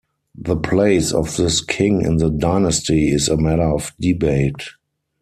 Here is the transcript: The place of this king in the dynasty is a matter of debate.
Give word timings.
The 0.33 0.55
place 0.57 1.13
of 1.13 1.35
this 1.37 1.63
king 1.63 2.01
in 2.01 2.17
the 2.17 2.31
dynasty 2.31 3.11
is 3.13 3.29
a 3.29 3.37
matter 3.37 3.71
of 3.71 3.91
debate. 3.99 4.63